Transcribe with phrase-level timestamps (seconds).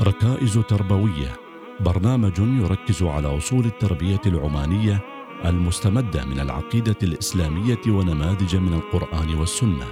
[0.00, 1.36] ركائز تربوية.
[1.80, 5.00] برنامج يركز على أصول التربية العمانية
[5.44, 9.86] المستمدة من العقيدة الإسلامية ونماذج من القرآن والسنة.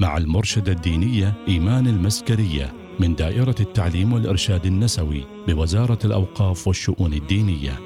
[0.00, 7.80] مع المرشدة الدينية إيمان المسكرية من دائرة التعليم والإرشاد النسوي بوزارة الأوقاف والشؤون الدينية.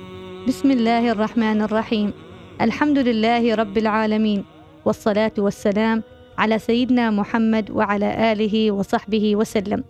[0.48, 2.12] بسم الله الرحمن الرحيم.
[2.61, 4.45] الحمد لله رب العالمين
[4.84, 6.02] والصلاة والسلام
[6.38, 9.84] على سيدنا محمد وعلى آله وصحبه وسلم.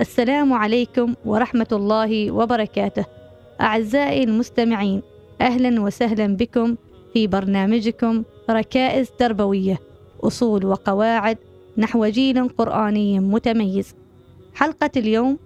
[0.00, 3.04] السلام عليكم ورحمة الله وبركاته.
[3.60, 5.02] أعزائي المستمعين
[5.40, 6.76] أهلا وسهلا بكم
[7.12, 9.78] في برنامجكم ركائز تربوية
[10.20, 11.38] أصول وقواعد
[11.78, 13.94] نحو جيل قرآني متميز.
[14.54, 15.38] حلقة اليوم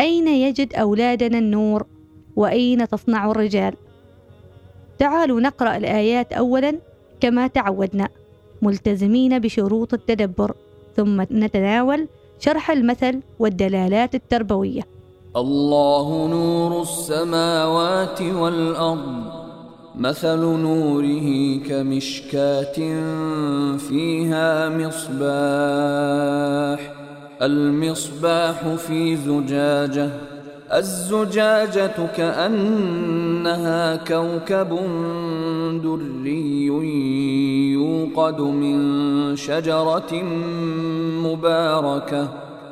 [0.00, 1.86] أين يجد أولادنا النور
[2.36, 3.74] وأين تصنع الرجال؟
[4.98, 6.78] تعالوا نقرأ الآيات اولا
[7.20, 8.08] كما تعودنا
[8.62, 10.54] ملتزمين بشروط التدبر
[10.96, 14.82] ثم نتناول شرح المثل والدلالات التربوية.
[15.36, 19.24] الله نور السماوات والأرض
[19.94, 22.78] مثل نوره كمشكاة
[23.76, 26.14] فيها مصباح
[27.42, 30.33] المصباح في زجاجة.
[30.72, 34.78] الزجاجة كأنها كوكب
[35.82, 36.66] دري
[37.72, 40.22] يوقد من شجرة
[41.24, 42.28] مباركة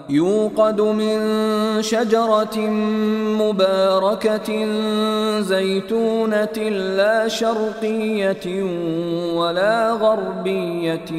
[0.08, 1.18] يوقد من
[1.82, 2.58] شجرة
[3.40, 4.66] مباركة
[5.40, 8.62] زيتونة لا شرقية
[9.34, 11.12] ولا غربية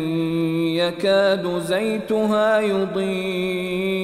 [0.84, 4.04] يكاد زيتها يضيء.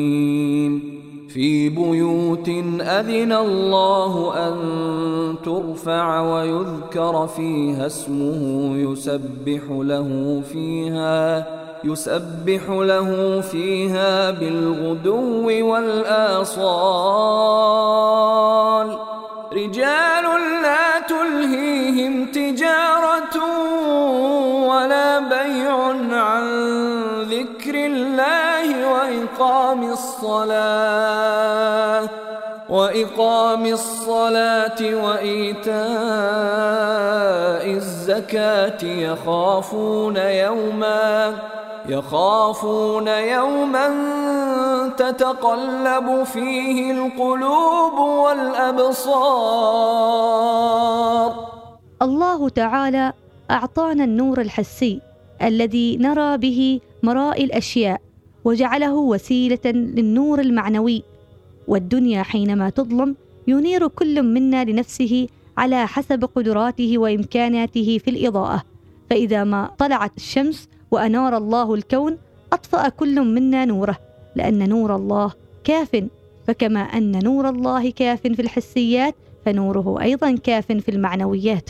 [1.33, 2.49] في بيوت
[2.81, 4.55] أذن الله أن
[5.45, 11.47] ترفع ويذكر فيها اسمه يسبح له فيها
[11.83, 16.91] يسبح له فيها بالغدو والآصال.
[19.53, 20.20] رجال
[30.01, 31.91] الصلاة
[32.69, 35.75] وإقام الصلاة وإيتاء
[37.81, 41.35] الزكاة يخافون يوما
[41.89, 43.87] يخافون يوما
[44.97, 49.11] تتقلب فيه القلوب والأبصار.
[52.01, 53.13] الله تعالى
[53.51, 55.01] أعطانا النور الحسي
[55.41, 58.01] الذي نرى به مرائي الأشياء
[58.45, 61.03] وجعله وسيلة للنور المعنوي.
[61.67, 63.15] والدنيا حينما تظلم
[63.47, 68.63] ينير كل منا لنفسه على حسب قدراته وإمكاناته في الإضاءة.
[69.09, 72.17] فإذا ما طلعت الشمس وأنار الله الكون
[72.53, 73.97] أطفأ كل منا نوره
[74.35, 76.03] لأن نور الله كاف.
[76.47, 79.15] فكما أن نور الله كاف في الحسيات
[79.45, 81.69] فنوره أيضا كاف في المعنويات.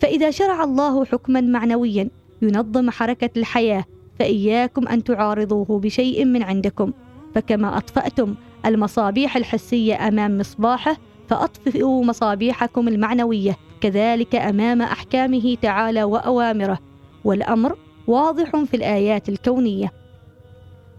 [0.00, 2.08] فإذا شرع الله حكما معنويا
[2.42, 3.84] ينظم حركة الحياة
[4.20, 6.92] فإياكم أن تعارضوه بشيء من عندكم.
[7.34, 8.34] فكما أطفأتم
[8.66, 10.96] المصابيح الحسية أمام مصباحه
[11.28, 16.78] فأطفئوا مصابيحكم المعنوية كذلك أمام أحكامه تعالى وأوامره.
[17.24, 17.76] والأمر
[18.06, 19.92] واضح في الآيات الكونية.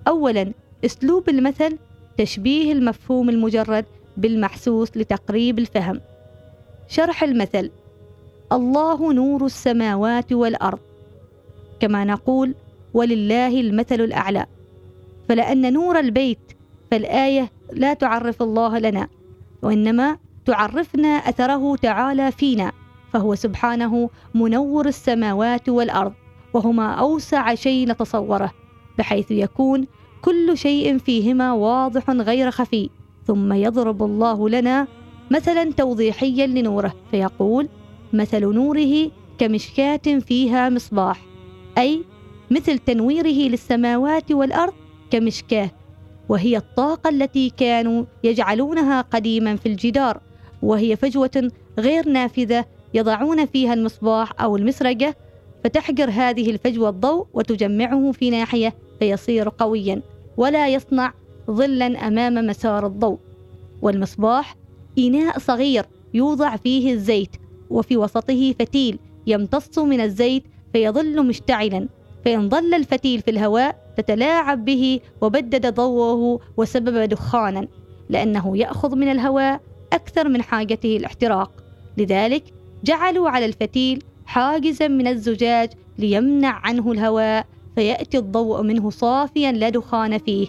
[0.08, 0.53] أولا
[0.86, 1.78] أسلوب المثل
[2.18, 3.86] تشبيه المفهوم المجرد
[4.18, 6.02] بالمحسوس لتقريب الفهم.
[6.88, 7.72] شرح المثل
[8.52, 10.80] الله نور السماوات والأرض.
[11.80, 12.56] كما نقول
[12.94, 14.46] ولله المثل الأعلى.
[15.29, 16.40] فلأن نور البيت
[16.91, 19.08] فالآية لا تعرف الله لنا
[19.61, 22.72] وإنما تعرفنا أثره تعالى فينا
[23.14, 26.14] فهو سبحانه منور السماوات والأرض
[26.53, 28.52] وهما أوسع شيء نتصوره
[28.97, 29.88] بحيث يكون
[30.22, 32.90] كل شيء فيهما واضح غير خفي.
[33.28, 34.88] ثم يضرب الله لنا
[35.32, 37.70] مثلا توضيحيا لنوره فيقول
[38.14, 41.22] مثل نوره كمشكاة فيها مصباح
[41.78, 42.03] أي
[42.52, 44.74] مثل تنويره للسماوات والأرض
[45.12, 45.72] كمشكاة
[46.30, 50.22] وهي الطاقة التي كانوا يجعلونها قديما في الجدار
[50.62, 55.16] وهي فجوة غير نافذة يضعون فيها المصباح أو المسرقة
[55.64, 60.02] فتحجر هذه الفجوة الضوء وتجمعه في ناحية فيصير قويا
[60.38, 61.14] ولا يصنع
[61.52, 63.20] ظلا أمام مسار الضوء.
[63.82, 64.56] والمصباح
[65.00, 67.36] إناء صغير يوضع فيه الزيت
[67.70, 70.44] وفي وسطه فتيل يمتص من الزيت
[70.74, 71.88] فيظل مشتعلا.
[72.26, 77.68] فإن ظل الفتيل في الهواء تتلاعب به وبدد ضوءه وسبب دخانا
[78.09, 79.62] لأنه يأخذ من الهواء
[79.94, 81.52] أكثر من حاجته الاحتراق.
[81.97, 82.44] لذلك
[82.84, 87.46] جعلوا على الفتيل حاجزا من الزجاج ليمنع عنه الهواء
[87.76, 90.47] فيأتي الضوء منه صافيا لا دخان فيه.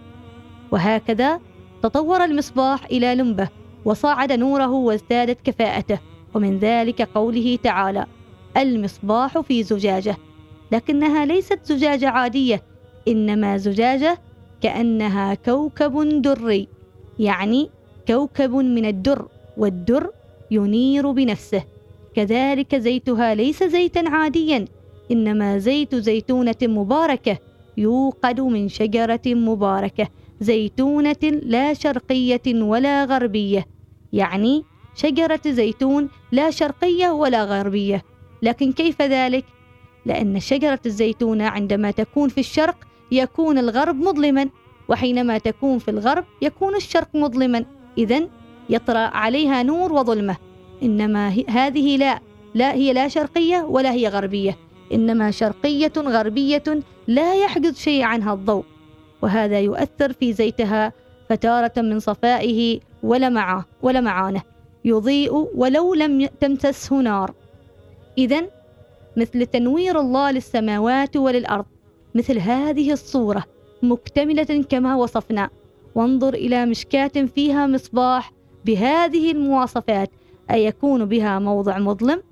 [0.73, 1.41] وهكذا
[1.83, 3.49] تطور المصباح إلى لمبة
[3.85, 5.99] وصعد نوره وازدادت كفاءته.
[6.35, 8.07] ومن ذلك قوله تعالى
[8.57, 10.17] المصباح في زجاجة
[10.73, 12.63] لكنها ليست زجاجة عادية
[13.09, 14.19] إنما زجاجة
[14.61, 16.69] كأنها كوكب دري
[17.19, 17.71] يعني
[18.09, 20.11] كوكب من الدر والدر
[20.51, 21.63] ينير بنفسه.
[22.15, 24.65] كذلك زيتها ليس زيتا عاديا
[25.11, 27.39] إنما زيت زيتونة مباركة
[27.77, 30.09] يوقد من شجرة مباركة
[30.41, 33.67] زيتونة لا شرقية ولا غربية
[34.13, 34.65] يعني
[34.95, 38.03] شجرة زيتون لا شرقية ولا غربية.
[38.43, 39.45] لكن كيف ذلك؟
[40.07, 42.77] لأن شجرة الزيتونه عندما تكون في الشرق
[43.13, 44.49] يكون الغرب مظلما
[44.89, 47.65] وحينما تكون في الغرب يكون الشرق مظلما.
[47.99, 48.29] اذا
[48.71, 50.37] يطرأ عليها نور وظلمة.
[50.83, 52.21] إنما هذه لا
[52.55, 54.57] لا هي لا شرقية ولا هي غربية.
[54.93, 56.63] إنما شرقية غربية
[57.07, 58.65] لا يحجز شيء عنها الضوء.
[59.23, 60.93] وهذا يؤثر في زيتها
[61.29, 64.43] فتارة من صفائه ولمعه ولمعانه.
[64.85, 67.35] يضيء ولو لم تمسسه نار.
[68.19, 68.62] اذا
[69.17, 71.64] مثل تنوير الله للسماوات وللأرض.
[72.14, 73.44] مثل هذه الصورة
[73.82, 75.50] مكتملة كما وصفنا.
[75.94, 78.32] وانظر إلى مشكاة فيها مصباح
[78.64, 80.11] بهذه المواصفات.
[80.50, 82.23] أيكون بها موضع مظلم؟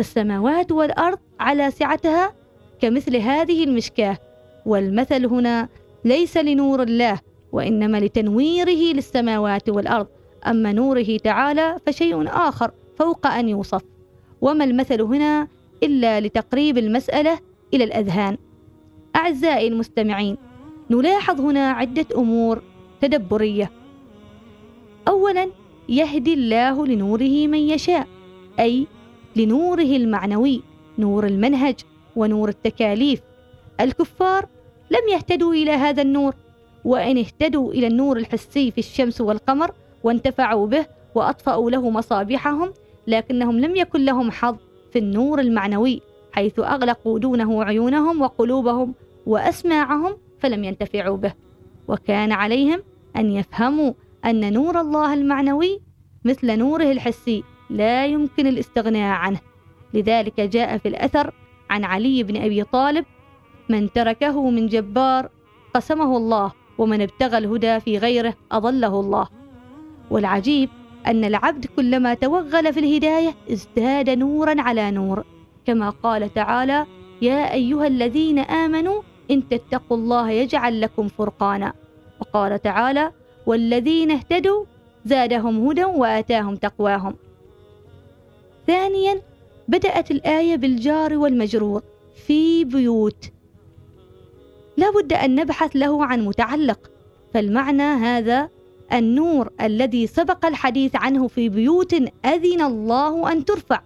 [0.00, 2.34] السماوات والأرض على سعتها
[2.80, 4.18] كمثل هذه المشكاة.
[4.66, 5.68] والمثل هنا
[6.04, 7.20] ليس لنور الله
[7.52, 10.06] وإنما لتنويره للسماوات والأرض.
[10.46, 13.82] أما نوره تعالى فشيء آخر فوق أن يوصف.
[14.40, 15.48] وما المثل هنا
[15.82, 17.38] إلا لتقريب المسألة
[17.74, 18.38] إلى الأذهان.
[19.16, 20.36] أعزائي المستمعين
[20.90, 22.62] نلاحظ هنا عدة أمور
[23.00, 23.70] تدبرية.
[25.08, 25.48] أولا
[25.88, 28.06] يهدي الله لنوره من يشاء
[28.60, 28.86] أي
[29.36, 30.62] لنوره المعنوي
[30.98, 31.74] نور المنهج
[32.16, 33.20] ونور التكاليف.
[33.80, 34.46] الكفار
[34.90, 36.34] لم يهتدوا إلى هذا النور
[36.84, 39.70] وإن اهتدوا إلى النور الحسي في الشمس والقمر
[40.04, 42.72] وانتفعوا به وأطفأوا له مصابيحهم
[43.06, 44.56] لكنهم لم يكن لهم حظ.
[44.96, 46.02] في النور المعنوي
[46.32, 48.94] حيث أغلقوا دونه عيونهم وقلوبهم
[49.26, 51.32] وأسماعهم فلم ينتفعوا به.
[51.88, 52.82] وكان عليهم
[53.16, 53.92] أن يفهموا
[54.24, 55.80] أن نور الله المعنوي
[56.24, 59.40] مثل نوره الحسي لا يمكن الاستغناء عنه.
[59.94, 61.34] لذلك جاء في الأثر
[61.70, 63.04] عن علي بن أبي طالب
[63.68, 65.30] من تركه من جبار
[65.74, 69.28] قسمه الله ومن ابتغى الهدى في غيره أضله الله.
[70.10, 70.68] والعجيب
[71.06, 75.24] أن العبد كلما توغل في الهداية ازداد نورا على نور.
[75.66, 76.86] كما قال تعالى
[77.22, 81.72] يا أيها الذين آمنوا إن تتقوا الله يجعل لكم فرقانا.
[82.20, 83.12] وقال تعالى
[83.46, 84.64] والذين اهتدوا
[85.04, 87.16] زادهم هدى وآتاهم تقواهم.
[88.66, 89.22] ثانيا
[89.68, 91.82] بدأت الآية بالجار والمجرور
[92.26, 93.30] في بيوت.
[94.76, 96.90] لا بد أن نبحث له عن متعلق
[97.34, 98.48] فالمعنى هذا
[98.92, 103.80] النور الذي سبق الحديث عنه في بيوت أذن الله أن ترفع.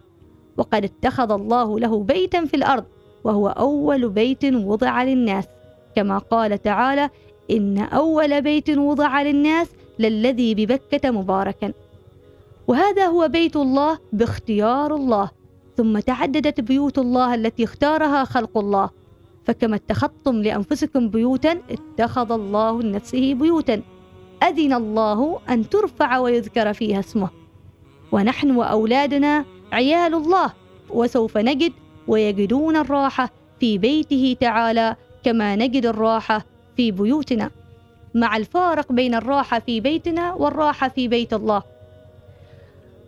[0.57, 2.85] وقد اتخذ الله له بيتا في الأرض
[3.25, 5.45] وهو أول بيت وضع للناس.
[5.97, 7.11] كما قال تعالى
[7.51, 11.73] إن أول بيت وضع للناس للذي ببكة مباركا.
[12.69, 15.31] وهذا هو بيت الله باختيار الله.
[15.77, 18.91] ثم تعددت بيوت الله التي اختارها خلق الله.
[19.45, 23.83] فكما اتخذتم لأنفسكم بيوتا اتخذ الله لنفسه بيوتا.
[24.43, 27.31] أذن الله أن ترفع ويذكر فيها اسمه.
[28.13, 30.53] ونحن وأولادنا عيال الله
[30.91, 31.73] وسوف نجد
[32.09, 33.31] ويجدون الراحة
[33.61, 36.45] في بيته تعالى كما نجد الراحة
[36.77, 37.51] في بيوتنا.
[38.15, 41.63] مع الفارق بين الراحة في بيتنا والراحة في بيت الله.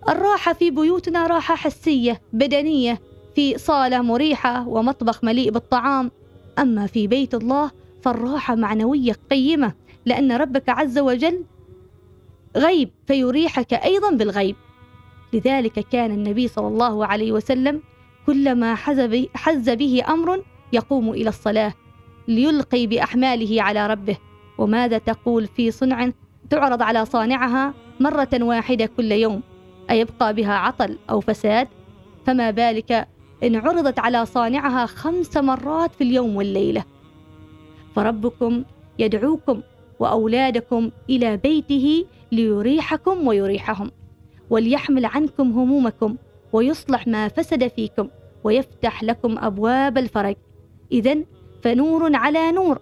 [0.08, 3.00] الراحة في بيوتنا راحة حسية بدنية
[3.34, 6.10] في صالة مريحة ومطبخ مليء بالطعام.
[6.58, 7.70] أما في بيت الله
[8.02, 9.72] فالراحة معنوية قيمة.
[10.06, 11.44] لأن ربك عز وجل
[12.56, 14.56] غيب فيريحك أيضا بالغيب.
[15.32, 17.82] لذلك كان النبي صلى الله عليه وسلم
[18.26, 18.74] كلما
[19.34, 20.42] حز به أمر
[20.72, 21.74] يقوم إلى الصلاة
[22.28, 24.16] ليلقي بأحماله على ربه.
[24.58, 26.10] وماذا تقول في صنع
[26.50, 29.42] تعرض على صانعها مرة واحدة كل يوم؟
[29.90, 31.68] أيبقى بها عطل أو فساد؟
[32.26, 33.08] فما بالك
[33.42, 36.84] إن عرضت على صانعها خمس مرات في اليوم والليلة.
[37.96, 38.64] فربكم
[38.98, 39.62] يدعوكم
[40.02, 43.90] وأولادكم إلى بيته ليريحكم ويريحهم
[44.50, 46.16] وليحمل عنكم همومكم
[46.52, 48.08] ويصلح ما فسد فيكم
[48.44, 50.36] ويفتح لكم أبواب الفرج.
[50.92, 51.16] إذا
[51.62, 52.78] فنور على نور.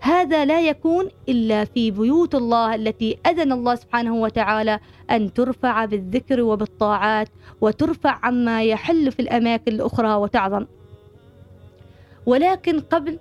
[0.00, 6.40] هذا لا يكون إلا في بيوت الله التي أذن الله سبحانه وتعالى أن ترفع بالذكر
[6.40, 7.28] وبالطاعات
[7.60, 10.66] وترفع عما يحل في الأماكن الأخرى وتعظم.
[12.26, 13.18] ولكن قبل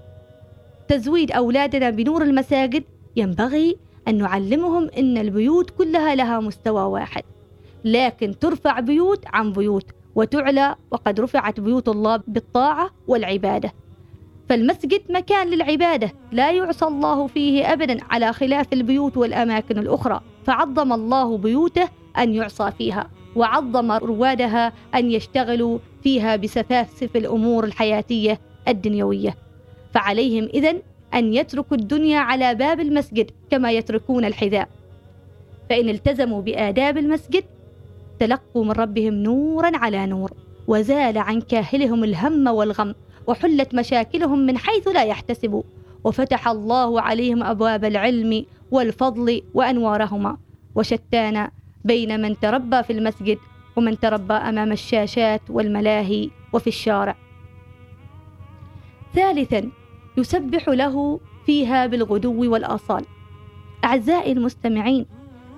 [0.88, 2.84] تزويد أولادنا بنور المساجد
[3.18, 7.24] ينبغي أن نعلمهم أن البيوت كلها لها مستوى واحد
[7.86, 13.74] لكن ترفع بيوت عن بيوت وتعلى وقد رفعت بيوت الله بالطاعة والعبادة.
[14.50, 20.22] فالمسجد مكان للعبادة لا يعصى الله فيه أبدا على خلاف البيوت والأماكن الأخرى.
[20.46, 29.36] فعظم الله بيوته أن يعصى فيها وعظم روادها أن يشتغلوا فيها بسفاسف الأمور الحياتية الدنيوية.
[29.94, 30.82] فعليهم إذن
[31.14, 34.70] أن يتركوا الدنيا على باب المسجد كما يتركون الحذاء.
[35.70, 37.44] فإن التزموا بآداب المسجد
[38.20, 40.32] تلقوا من ربهم نورا على نور
[40.68, 42.96] وزال عن كاهلهم الهم والغم
[43.28, 45.64] وحلت مشاكلهم من حيث لا يحتسبوا.
[46.04, 50.38] وفتح الله عليهم أبواب العلم والفضل وأنوارهما.
[50.76, 51.48] وشتان
[51.86, 53.38] بين من تربى في المسجد
[53.76, 57.16] ومن تربى أمام الشاشات والملاهي وفي الشارع.
[59.16, 59.72] ثالثا
[60.18, 63.06] يسبح له فيها بالغدو والآصال.
[63.84, 65.06] أعزائي المستمعين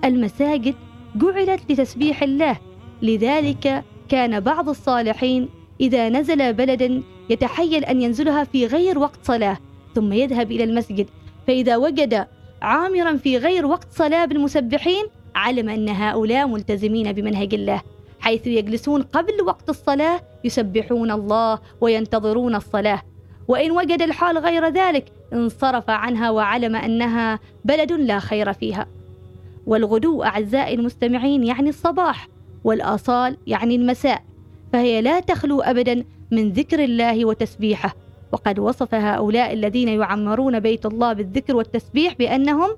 [0.06, 0.75] المساجد
[1.16, 2.58] جعلت لتسبيح الله
[3.01, 5.50] لذلك كان بعض الصالحين
[5.82, 9.58] إذا نزل بلدا يتحيل أن ينزلها في غير وقت صلاة
[9.96, 11.10] ثم يذهب إلى المسجد.
[11.48, 12.28] فإذا وجد
[12.62, 17.82] عامرا في غير وقت صلاة بالمسبحين علم أن هؤلاء ملتزمين بمنهج الله.
[18.20, 23.01] حيث يجلسون قبل وقت الصلاة يسبحون الله وينتظرون الصلاة.
[23.50, 28.88] وإن وجد الحال غير ذلك انصرف عنها وعلم أنها بلد لا خير فيها.
[29.68, 32.27] والغدو أعزائي المستمعين يعني الصباح
[32.63, 34.24] والآصال يعني المساء
[34.74, 37.96] فهي لا تخلو ابدا من ذكر الله وتسبيحه.
[38.32, 42.70] وقد وصف هؤلاء الذين يعمرون بيت الله بالذكر والتسبيح بأنهم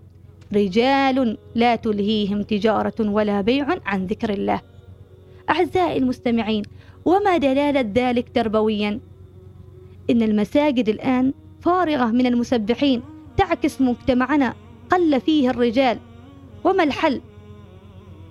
[0.53, 4.61] رجال لا تلهيهم تجارة ولا بيع عن ذكر الله.
[5.49, 6.63] أعزائي المستمعين
[7.05, 8.99] وما دلالة ذلك تربويا؟
[10.11, 13.01] إن المساجد الآن فارغة من المسبحين
[13.37, 14.53] تعكس مجتمعنا
[14.91, 15.99] قل فيه الرجال.
[16.63, 17.21] وما الحل؟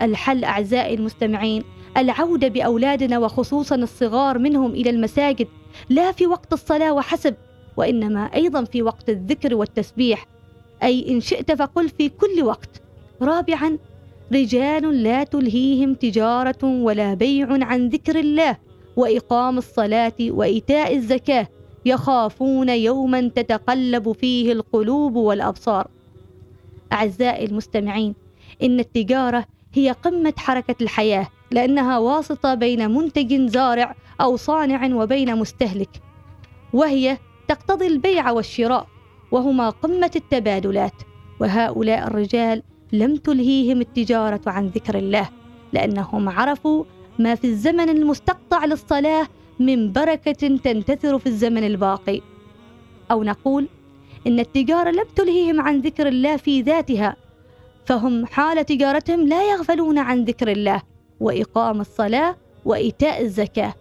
[0.02, 1.64] الحل أعزائي المستمعين
[1.96, 5.48] العودة بأولادنا وخصوصا الصغار منهم إلى المساجد
[5.88, 7.34] لا في وقت الصلاة وحسب
[7.76, 10.26] وإنما أيضا في وقت الذكر والتسبيح.
[10.82, 12.82] أي إن شئت فقل في كل وقت.
[13.22, 13.78] رابعا
[14.32, 18.56] رجال لا تلهيهم تجارة ولا بيع عن ذكر الله
[18.96, 21.48] وإقام الصلاة وإيتاء الزكاة.
[21.84, 25.88] يخافون يوما تتقلب فيه القلوب والأبصار.
[26.92, 28.14] أعزائي المستمعين
[28.62, 29.44] إن التجارة
[29.74, 36.02] هي قمة حركة الحياة لأنها واسطة بين منتج زارع أو صانع وبين مستهلك.
[36.72, 37.18] وهي
[37.48, 38.86] تقتضي البيع والشراء
[39.30, 40.94] وهما قمة التبادلات.
[41.40, 45.28] وهؤلاء الرجال لم تلهيهم التجارة عن ذكر الله
[45.72, 46.84] لأنهم عرفوا
[47.18, 49.26] ما في الزمن المستقطع للصلاة
[49.60, 52.20] من بركة تنتثر في الزمن الباقي.
[53.10, 53.68] أو نقول
[54.26, 57.16] إن التجارة لم تلهيهم عن ذكر الله في ذاتها
[57.86, 60.82] فهم حال تجارتهم لا يغفلون عن ذكر الله
[61.20, 63.74] وإقام الصلاة وإيتاء الزكاة.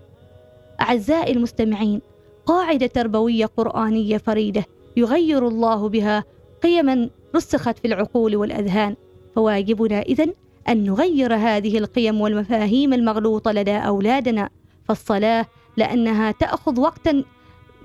[0.82, 2.02] أعزائي المستمعين
[2.46, 4.66] قاعدة تربوية قرآنية فريدة
[4.98, 6.24] يغير الله بها
[6.64, 8.96] قيما رسخت في العقول والأذهان.
[9.36, 10.34] فواجبنا اذن
[10.70, 14.50] أن نغير هذه القيم والمفاهيم المغلوطة لدى أولادنا.
[14.88, 15.46] فالصلاة
[15.78, 17.24] لأنها تأخذ وقتا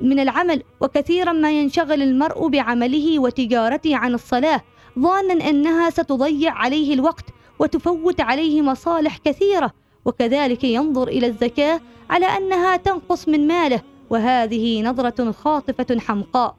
[0.01, 4.61] من العمل وكثيرا ما ينشغل المرء بعمله وتجارته عن الصلاة
[4.99, 7.25] ظانا أنها ستضيع عليه الوقت
[7.59, 9.71] وتفوت عليه مصالح كثيرة
[10.05, 16.57] وكذلك ينظر إلى الزكاة على أنها تنقص من ماله وهذه نظرة خاطفة حمقاء.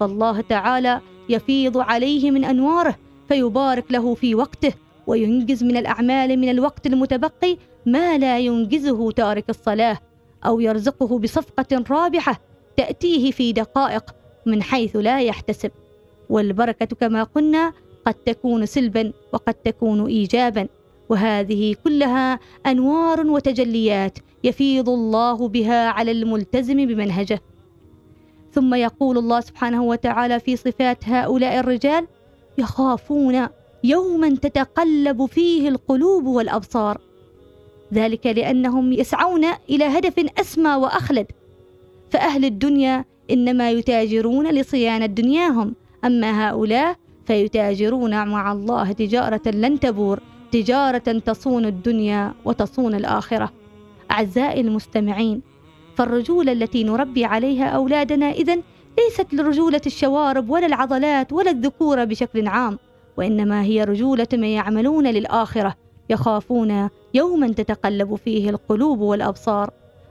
[0.00, 2.96] فالله تعالى يفيض عليه من أنواره
[3.28, 4.72] فيبارك له في وقته
[5.06, 9.98] وينجز من الأعمال من الوقت المتبقي ما لا ينجزه تارك الصلاة.
[10.46, 12.40] أو يرزقه بصفقة رابحة
[12.76, 14.14] تأتيه في دقائق
[14.46, 15.70] من حيث لا يحتسب.
[16.30, 17.72] والبركة كما قلنا
[18.06, 20.68] قد تكون سلبا وقد تكون ايجابا.
[21.08, 27.40] وهذه كلها أنوار وتجليات يفيض الله بها على الملتزم بمنهجه.
[28.52, 32.06] ثم يقول الله سبحانه وتعالى في صفات هؤلاء الرجال
[32.58, 33.48] يخافون
[33.84, 37.00] يوما تتقلب فيه القلوب والأبصار.
[37.94, 41.26] ذلك لأنهم يسعون إلى هدف أسمى وأخلد.
[42.10, 50.20] فأهل الدنيا إنما يتاجرون لصيانه دنياهم أما هؤلاء فيتاجرون مع الله تجارة لن تبور
[50.52, 53.52] تجارة تصون الدنيا وتصون الآخرة.
[54.10, 55.42] أعزائي المستمعين
[55.96, 58.62] فالرجولة التي نربي عليها أولادنا إذن
[58.98, 62.78] ليست لرجولة الشوارب ولا العضلات ولا الذكورة بشكل عام
[63.16, 65.74] وإنما هي رجولة من يعملون للآخرة.
[66.10, 69.70] يخافون يوما تتقلب فيه القلوب والأبصار.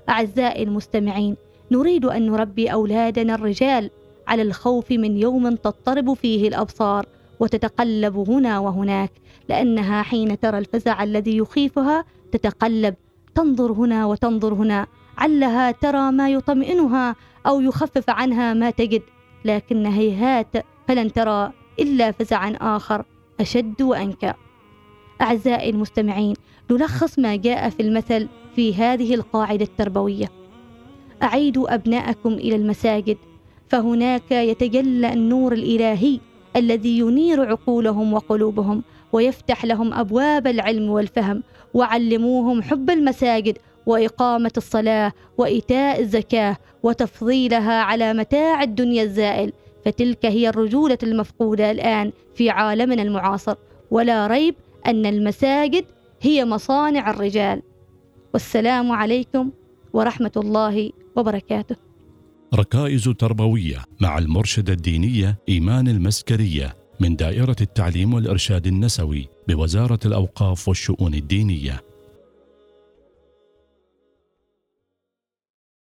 [0.09, 1.35] أعزائي المستمعين
[1.71, 3.89] نريد أن نربي أولادنا الرجال
[4.27, 7.05] على الخوف من يوم تضطرب فيه الأبصار
[7.39, 9.11] وتتقلب هنا وهناك
[9.49, 12.95] لأنها حين ترى الفزع الذي يخيفها تتقلب.
[13.35, 14.87] تنظر هنا وتنظر هنا
[15.17, 17.15] علها ترى ما يطمئنها
[17.47, 19.01] أو يخفف عنها ما تجد
[19.45, 20.47] لكن هيهات
[20.87, 23.05] فلن ترى إلا فزعا آخر
[23.39, 24.33] أشد وأنكى.
[25.21, 26.35] أعزائي المستمعين
[26.71, 30.31] نلخص ما جاء في المثل في هذه القاعدة التربوية.
[31.23, 33.17] أعيدوا أبناءكم إلى المساجد
[33.67, 36.19] فهناك يتجلى النور الإلهي
[36.55, 46.01] الذي ينير عقولهم وقلوبهم ويفتح لهم أبواب العلم والفهم وعلموهم حب المساجد وإقامة الصلاة وإيتاء
[46.01, 49.53] الزكاة وتفضيلها على متاع الدنيا الزائل.
[49.85, 53.55] فتلك هي الرجولة المفقودة الآن في عالمنا المعاصر.
[53.91, 54.55] ولا ريب
[54.87, 55.85] أن المساجد
[56.21, 57.61] هي مصانع الرجال.
[58.33, 59.51] والسلام عليكم
[59.93, 61.75] ورحمة الله وبركاته.
[62.55, 71.13] ركائز تربوية مع المرشدة الدينية إيمان المسكرية من دائرة التعليم والإرشاد النسوي بوزارة الأوقاف والشؤون
[71.13, 71.81] الدينية.